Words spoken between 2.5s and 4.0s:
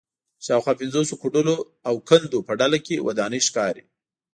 ډله کې ودانۍ ښکاري